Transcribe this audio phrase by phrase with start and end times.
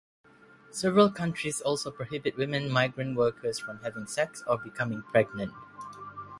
[0.71, 5.53] Several countries also prohibit women migrant workers from having sex or becoming pregnant.